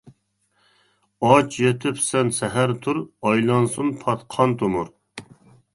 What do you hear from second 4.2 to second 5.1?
قان تومۇر.